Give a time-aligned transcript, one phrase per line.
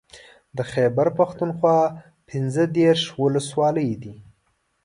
[0.57, 1.79] د خېبر پښتونخوا
[2.29, 4.15] پنځه دېرش ولسوالۍ دي